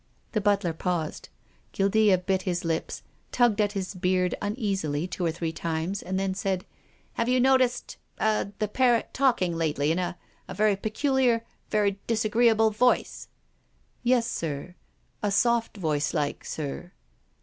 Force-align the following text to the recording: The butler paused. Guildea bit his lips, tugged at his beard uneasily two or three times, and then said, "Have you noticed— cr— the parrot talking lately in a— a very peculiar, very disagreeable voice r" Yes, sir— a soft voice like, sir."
The 0.31 0.41
butler 0.41 0.73
paused. 0.73 1.29
Guildea 1.73 2.17
bit 2.17 2.41
his 2.41 2.65
lips, 2.65 3.03
tugged 3.31 3.61
at 3.61 3.73
his 3.73 3.93
beard 3.93 4.33
uneasily 4.41 5.05
two 5.05 5.23
or 5.23 5.31
three 5.31 5.51
times, 5.51 6.01
and 6.01 6.19
then 6.19 6.33
said, 6.33 6.65
"Have 7.13 7.29
you 7.29 7.39
noticed— 7.39 7.97
cr— 8.17 8.45
the 8.57 8.67
parrot 8.67 9.09
talking 9.13 9.55
lately 9.55 9.91
in 9.91 9.99
a— 9.99 10.17
a 10.49 10.55
very 10.55 10.75
peculiar, 10.75 11.45
very 11.69 11.99
disagreeable 12.07 12.71
voice 12.71 13.27
r" 13.29 13.35
Yes, 14.01 14.27
sir— 14.27 14.73
a 15.21 15.29
soft 15.29 15.77
voice 15.77 16.15
like, 16.15 16.45
sir." 16.45 16.93